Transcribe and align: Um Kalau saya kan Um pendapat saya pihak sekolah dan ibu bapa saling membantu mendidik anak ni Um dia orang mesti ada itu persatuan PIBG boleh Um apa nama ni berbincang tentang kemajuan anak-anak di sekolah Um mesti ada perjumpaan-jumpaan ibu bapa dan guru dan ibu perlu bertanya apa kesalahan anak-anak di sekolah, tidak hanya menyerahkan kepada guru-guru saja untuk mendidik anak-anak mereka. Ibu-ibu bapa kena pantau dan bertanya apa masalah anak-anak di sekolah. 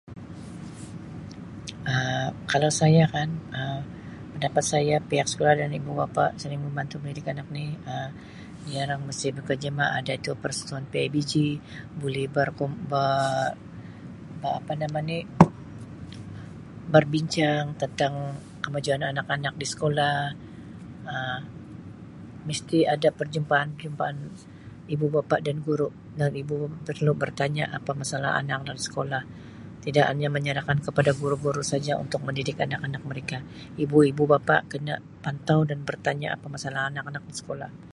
Um 1.93 2.29
Kalau 2.51 2.71
saya 2.79 3.03
kan 3.15 3.29
Um 3.59 3.81
pendapat 4.33 4.63
saya 4.73 4.95
pihak 5.09 5.27
sekolah 5.31 5.53
dan 5.61 5.69
ibu 5.79 5.91
bapa 6.01 6.25
saling 6.41 6.61
membantu 6.65 6.95
mendidik 6.99 7.27
anak 7.33 7.47
ni 7.57 7.67
Um 7.91 8.09
dia 8.65 8.79
orang 8.85 9.01
mesti 9.07 9.25
ada 9.99 10.13
itu 10.21 10.31
persatuan 10.43 10.83
PIBG 10.93 11.33
boleh 12.01 12.25
Um 12.61 12.75
apa 14.59 14.71
nama 14.81 14.99
ni 15.09 15.17
berbincang 16.95 17.65
tentang 17.81 18.13
kemajuan 18.63 19.01
anak-anak 19.11 19.53
di 19.61 19.65
sekolah 19.73 20.15
Um 21.13 21.41
mesti 22.49 22.77
ada 22.93 23.09
perjumpaan-jumpaan 23.19 24.17
ibu 24.93 25.05
bapa 25.15 25.35
dan 25.45 25.57
guru 25.67 25.89
dan 26.17 26.31
ibu 26.41 26.55
perlu 26.89 27.11
bertanya 27.23 27.63
apa 27.77 27.91
kesalahan 27.99 28.37
anak-anak 28.51 28.75
di 28.79 28.83
sekolah, 28.89 29.23
tidak 29.85 30.05
hanya 30.11 30.27
menyerahkan 30.37 30.77
kepada 30.87 31.11
guru-guru 31.21 31.61
saja 31.71 31.93
untuk 32.03 32.19
mendidik 32.27 32.57
anak-anak 32.65 33.01
mereka. 33.09 33.37
Ibu-ibu 33.83 34.23
bapa 34.33 34.55
kena 34.71 34.95
pantau 35.23 35.59
dan 35.69 35.79
bertanya 35.89 36.27
apa 36.37 36.45
masalah 36.55 36.81
anak-anak 36.91 37.23
di 37.31 37.35
sekolah. 37.41 37.71